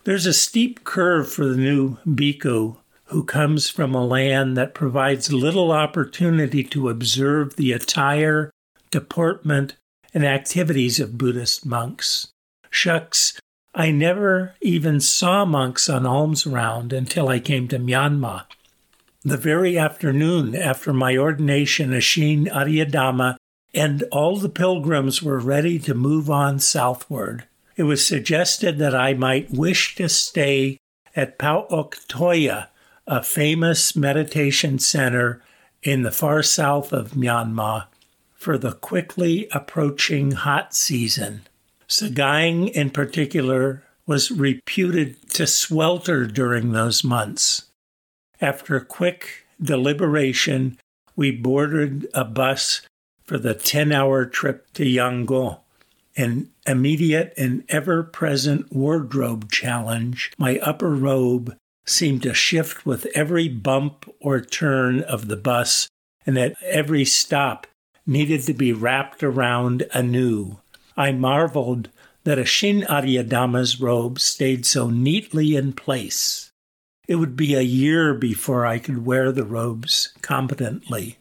There's 0.04 0.26
a 0.26 0.34
steep 0.34 0.84
curve 0.84 1.32
for 1.32 1.46
the 1.46 1.56
new 1.56 1.96
bhikkhu 2.06 2.76
who 3.06 3.24
comes 3.24 3.70
from 3.70 3.94
a 3.94 4.04
land 4.04 4.54
that 4.54 4.74
provides 4.74 5.32
little 5.32 5.72
opportunity 5.72 6.62
to 6.62 6.90
observe 6.90 7.56
the 7.56 7.72
attire, 7.72 8.50
deportment, 8.90 9.76
and 10.12 10.22
activities 10.22 11.00
of 11.00 11.16
Buddhist 11.16 11.64
monks. 11.64 12.28
Shucks, 12.68 13.40
I 13.74 13.90
never 13.92 14.54
even 14.60 15.00
saw 15.00 15.46
monks 15.46 15.88
on 15.88 16.04
alms 16.04 16.46
round 16.46 16.92
until 16.92 17.28
I 17.28 17.40
came 17.40 17.66
to 17.68 17.78
Myanmar. 17.78 18.44
The 19.22 19.38
very 19.38 19.78
afternoon 19.78 20.54
after 20.54 20.92
my 20.92 21.16
ordination, 21.16 21.92
Ashin 21.92 22.46
Aryadhamma 22.52 23.36
and 23.72 24.02
all 24.12 24.36
the 24.36 24.50
pilgrims 24.50 25.22
were 25.22 25.38
ready 25.38 25.78
to 25.78 25.94
move 25.94 26.28
on 26.28 26.58
southward 26.58 27.46
it 27.76 27.84
was 27.84 28.06
suggested 28.06 28.78
that 28.78 28.94
I 28.94 29.14
might 29.14 29.50
wish 29.50 29.94
to 29.96 30.08
stay 30.08 30.78
at 31.16 31.38
Pa-Auk 31.38 31.96
Tawya, 32.08 32.68
a 33.06 33.22
famous 33.22 33.96
meditation 33.96 34.78
center 34.78 35.42
in 35.82 36.02
the 36.02 36.10
far 36.10 36.42
south 36.42 36.92
of 36.92 37.12
Myanmar, 37.12 37.86
for 38.34 38.56
the 38.58 38.72
quickly 38.72 39.48
approaching 39.52 40.32
hot 40.32 40.74
season. 40.74 41.42
Sagaing, 41.88 42.70
in 42.70 42.90
particular, 42.90 43.82
was 44.06 44.30
reputed 44.30 45.30
to 45.30 45.46
swelter 45.46 46.26
during 46.26 46.72
those 46.72 47.04
months. 47.04 47.70
After 48.40 48.78
quick 48.80 49.46
deliberation, 49.62 50.78
we 51.16 51.30
boarded 51.30 52.06
a 52.14 52.24
bus 52.24 52.82
for 53.24 53.38
the 53.38 53.54
10 53.54 53.92
hour 53.92 54.26
trip 54.26 54.72
to 54.74 54.84
Yangon 54.84 55.58
an 56.16 56.50
immediate 56.66 57.32
and 57.36 57.64
ever 57.68 58.02
present 58.02 58.72
wardrobe 58.72 59.50
challenge, 59.50 60.32
my 60.38 60.58
upper 60.58 60.94
robe 60.94 61.56
seemed 61.86 62.22
to 62.22 62.34
shift 62.34 62.86
with 62.86 63.06
every 63.14 63.48
bump 63.48 64.08
or 64.20 64.40
turn 64.40 65.00
of 65.02 65.28
the 65.28 65.36
bus, 65.36 65.88
and 66.26 66.38
at 66.38 66.54
every 66.62 67.04
stop 67.04 67.66
needed 68.06 68.42
to 68.42 68.54
be 68.54 68.72
wrapped 68.72 69.22
around 69.22 69.86
anew. 69.92 70.58
I 70.96 71.12
marveled 71.12 71.90
that 72.24 72.38
Ashin 72.38 72.86
Aryadhamma's 72.86 73.80
robe 73.80 74.18
stayed 74.18 74.64
so 74.64 74.88
neatly 74.88 75.56
in 75.56 75.72
place. 75.72 76.50
It 77.06 77.16
would 77.16 77.36
be 77.36 77.54
a 77.54 77.60
year 77.60 78.14
before 78.14 78.64
I 78.64 78.78
could 78.78 79.04
wear 79.04 79.30
the 79.30 79.44
robes 79.44 80.14
competently. 80.22 81.18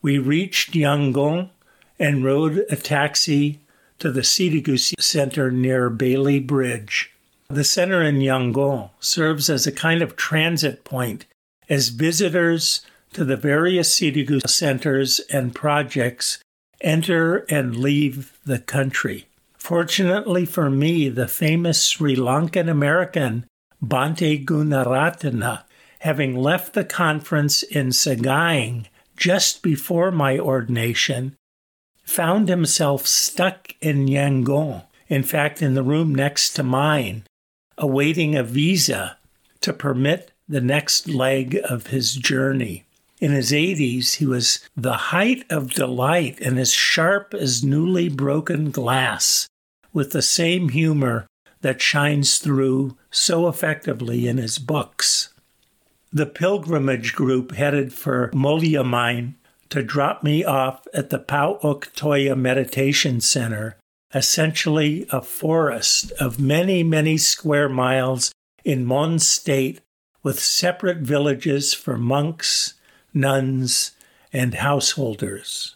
We 0.00 0.18
reached 0.18 0.74
Yangon 0.74 1.50
and 1.98 2.24
rode 2.24 2.64
a 2.70 2.76
taxi 2.76 3.60
to 4.02 4.10
the 4.10 4.22
Sitagu 4.22 4.76
Center 5.00 5.48
near 5.52 5.88
Bailey 5.88 6.40
Bridge. 6.40 7.12
The 7.46 7.62
center 7.62 8.02
in 8.02 8.16
Yangon 8.16 8.90
serves 8.98 9.48
as 9.48 9.64
a 9.64 9.70
kind 9.70 10.02
of 10.02 10.16
transit 10.16 10.82
point 10.82 11.24
as 11.68 11.90
visitors 11.90 12.84
to 13.12 13.24
the 13.24 13.36
various 13.36 13.96
Sitagu 13.96 14.40
centers 14.48 15.20
and 15.32 15.54
projects 15.54 16.42
enter 16.80 17.46
and 17.48 17.76
leave 17.76 18.36
the 18.44 18.58
country. 18.58 19.28
Fortunately 19.56 20.46
for 20.46 20.68
me, 20.68 21.08
the 21.08 21.28
famous 21.28 21.84
Sri 21.84 22.16
Lankan 22.16 22.68
American 22.68 23.46
Bhante 23.80 24.44
Gunaratana, 24.44 25.62
having 26.00 26.34
left 26.34 26.72
the 26.72 26.84
conference 26.84 27.62
in 27.62 27.90
Sagaing 27.90 28.86
just 29.16 29.62
before 29.62 30.10
my 30.10 30.40
ordination, 30.40 31.36
found 32.02 32.48
himself 32.48 33.06
stuck 33.06 33.74
in 33.80 34.06
Yangon, 34.06 34.84
in 35.08 35.22
fact, 35.22 35.62
in 35.62 35.74
the 35.74 35.82
room 35.82 36.14
next 36.14 36.54
to 36.54 36.62
mine, 36.62 37.24
awaiting 37.78 38.34
a 38.34 38.42
visa 38.42 39.16
to 39.60 39.72
permit 39.72 40.32
the 40.48 40.60
next 40.60 41.08
leg 41.08 41.58
of 41.64 41.88
his 41.88 42.14
journey. 42.14 42.84
In 43.20 43.30
his 43.30 43.52
80s, 43.52 44.16
he 44.16 44.26
was 44.26 44.58
the 44.76 44.94
height 44.94 45.44
of 45.48 45.74
delight 45.74 46.40
and 46.40 46.58
as 46.58 46.72
sharp 46.72 47.32
as 47.34 47.62
newly 47.62 48.08
broken 48.08 48.70
glass, 48.70 49.48
with 49.92 50.10
the 50.10 50.22
same 50.22 50.70
humor 50.70 51.26
that 51.60 51.80
shines 51.80 52.38
through 52.38 52.96
so 53.10 53.46
effectively 53.46 54.26
in 54.26 54.38
his 54.38 54.58
books. 54.58 55.28
The 56.12 56.26
pilgrimage 56.26 57.14
group 57.14 57.52
headed 57.52 57.92
for 57.92 58.30
Mawlamyine 58.34 59.34
to 59.72 59.82
drop 59.82 60.22
me 60.22 60.44
off 60.44 60.86
at 60.92 61.08
the 61.08 61.18
Pa-Auk 61.18 61.88
Tawya 61.96 62.36
Meditation 62.36 63.22
Center, 63.22 63.78
essentially 64.14 65.06
a 65.10 65.22
forest 65.22 66.12
of 66.20 66.38
many, 66.38 66.82
many 66.82 67.16
square 67.16 67.70
miles 67.70 68.34
in 68.66 68.84
Mon 68.84 69.18
State 69.18 69.80
with 70.22 70.38
separate 70.38 70.98
villages 70.98 71.72
for 71.72 71.96
monks, 71.96 72.74
nuns, 73.14 73.92
and 74.30 74.56
householders. 74.56 75.74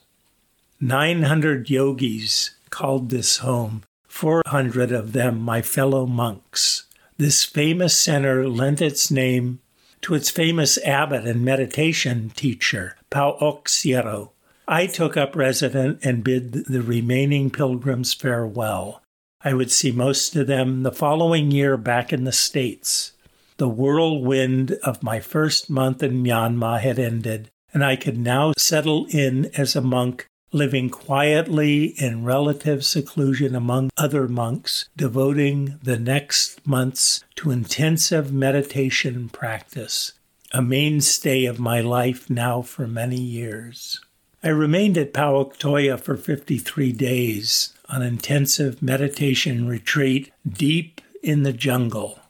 900 0.78 1.70
yogis 1.70 2.50
called 2.68 3.09
this 3.09 3.38
home, 3.38 3.82
400 4.09 4.92
of 4.92 5.14
them 5.14 5.40
my 5.40 5.62
fellow 5.62 6.04
monks. 6.04 6.85
This 7.16 7.46
famous 7.46 7.96
center 7.96 8.46
lent 8.46 8.82
its 8.82 9.11
name 9.11 9.61
to 10.07 10.14
its 10.14 10.31
famous 10.31 10.79
abbot 10.85 11.27
and 11.27 11.45
meditation 11.45 12.31
teacher, 12.37 12.95
Pa-Auk 13.11 13.66
Sayadaw. 13.66 14.31
I 14.69 14.87
took 14.87 15.16
up 15.16 15.35
residence 15.35 15.99
and 16.07 16.23
bid 16.23 16.53
the 16.66 16.81
remaining 16.81 17.51
pilgrims 17.51 18.14
farewell. 18.14 19.03
I 19.40 19.53
would 19.53 19.73
see 19.73 19.90
most 19.90 20.37
of 20.37 20.47
them 20.47 20.85
the 20.85 20.92
following 20.92 21.51
year 21.51 21.77
back 21.77 22.12
in 22.12 22.23
the 22.23 22.31
States. 22.31 23.14
The 23.57 23.69
whirlwind 23.69 24.79
of 24.85 25.03
my 25.03 25.19
first 25.19 25.69
month 25.69 26.05
in 26.05 26.23
Myanmar 26.23 26.79
had 26.79 27.01
ended, 27.01 27.51
and 27.75 27.85
I 27.85 27.97
could 27.97 28.16
now 28.16 28.53
settle 28.57 29.07
in 29.07 29.51
as 29.57 29.75
a 29.75 29.81
monk 29.81 30.29
living 30.52 30.88
quietly 30.90 31.87
in 31.98 32.24
relative 32.24 32.85
seclusion 32.85 33.54
among 33.54 33.90
other 33.96 34.28
monks, 34.28 34.88
devoting 34.96 35.78
the 35.82 35.98
next 35.98 36.66
months 36.66 37.24
to 37.35 37.50
intensive 37.50 38.32
meditation 38.32 39.28
practice, 39.28 40.12
a 40.52 40.62
mainstay 40.62 41.44
of 41.44 41.59
my 41.59 41.80
life 41.80 42.30
now 42.30 42.62
for 42.62 42.87
many 42.87 43.20
years. 43.20 44.00
I 44.42 44.48
remained 44.48 44.96
at 44.96 45.12
Pa-Auk 45.12 45.56
for 45.98 46.16
53 46.16 46.92
days 46.92 47.74
on 47.88 48.02
intensive 48.02 48.80
meditation 48.80 49.66
retreat 49.66 50.32
deep 50.48 51.00
in 51.22 51.42
the 51.42 51.52
jungle. 51.52 52.20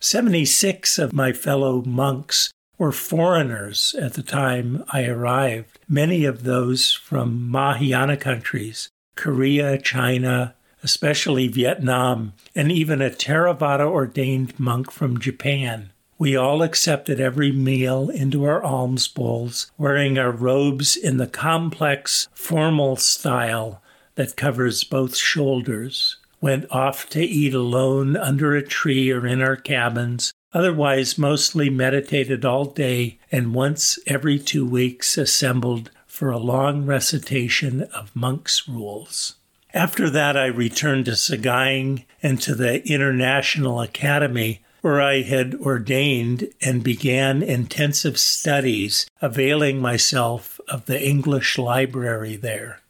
76 0.00 0.98
of 0.98 1.14
my 1.14 1.32
fellow 1.32 1.82
monks 1.82 2.50
were 2.78 2.92
foreigners 2.92 3.94
at 4.00 4.14
the 4.14 4.22
time 4.22 4.84
I 4.92 5.04
arrived, 5.06 5.78
many 5.88 6.24
of 6.24 6.42
those 6.42 6.92
from 6.92 7.48
Mahayana 7.50 8.16
countries, 8.16 8.88
Korea, 9.16 9.78
China, 9.78 10.54
especially 10.82 11.48
Vietnam, 11.48 12.34
and 12.54 12.70
even 12.70 13.00
a 13.00 13.10
Theravada 13.10 13.86
ordained 13.86 14.58
monk 14.58 14.90
from 14.90 15.18
Japan. 15.18 15.90
We 16.18 16.36
all 16.36 16.62
accepted 16.62 17.20
every 17.20 17.50
meal 17.50 18.08
into 18.08 18.44
our 18.44 18.62
alms 18.62 19.08
bowls, 19.08 19.72
wearing 19.76 20.18
our 20.18 20.30
robes 20.30 20.96
in 20.96 21.16
the 21.16 21.26
complex, 21.26 22.28
formal 22.34 22.96
style 22.96 23.82
that 24.14 24.36
covers 24.36 24.84
both 24.84 25.16
shoulders, 25.16 26.18
went 26.40 26.66
off 26.70 27.08
to 27.10 27.20
eat 27.20 27.54
alone 27.54 28.16
under 28.16 28.54
a 28.54 28.62
tree 28.62 29.10
or 29.10 29.26
in 29.26 29.42
our 29.42 29.56
cabins, 29.56 30.32
otherwise, 30.54 31.18
mostly 31.18 31.68
meditated 31.68 32.44
all 32.44 32.64
day, 32.64 33.18
and 33.30 33.52
once 33.52 33.98
every 34.06 34.38
two 34.38 34.64
weeks 34.64 35.18
assembled 35.18 35.90
for 36.06 36.30
a 36.30 36.38
long 36.38 36.86
recitation 36.86 37.82
of 37.92 38.14
monk's 38.14 38.68
rules. 38.68 39.34
After 39.74 40.08
that, 40.10 40.36
I 40.36 40.46
returned 40.46 41.06
to 41.06 41.16
Sagaing 41.16 42.04
and 42.22 42.40
to 42.42 42.54
the 42.54 42.86
International 42.86 43.80
Academy, 43.80 44.62
where 44.82 45.02
I 45.02 45.22
had 45.22 45.54
ordained 45.56 46.48
and 46.62 46.84
began 46.84 47.42
intensive 47.42 48.18
studies, 48.18 49.06
availing 49.20 49.80
myself 49.80 50.60
of 50.68 50.86
the 50.86 51.02
English 51.04 51.58
library 51.58 52.36
there. 52.36 52.80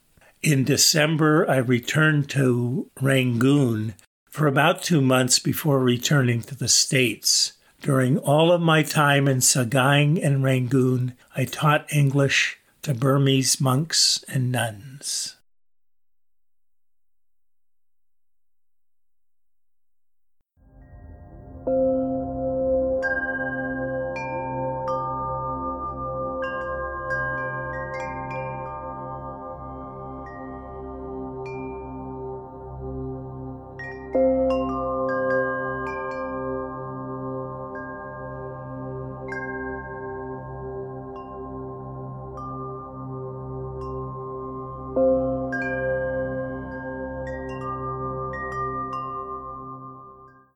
In 0.42 0.64
December, 0.64 1.48
I 1.48 1.56
returned 1.56 2.28
to 2.30 2.90
Rangoon 3.00 3.94
for 4.34 4.48
about 4.48 4.82
two 4.82 5.00
months 5.00 5.38
before 5.38 5.78
returning 5.78 6.42
to 6.42 6.56
the 6.56 6.66
States. 6.66 7.52
During 7.80 8.18
all 8.18 8.50
of 8.50 8.60
my 8.60 8.82
time 8.82 9.28
in 9.28 9.36
Sagaing 9.36 10.20
and 10.20 10.42
Rangoon, 10.42 11.14
I 11.36 11.44
taught 11.44 11.86
English 11.92 12.58
to 12.82 12.94
Burmese 12.94 13.60
monks 13.60 14.24
and 14.26 14.50
nuns. 14.50 15.36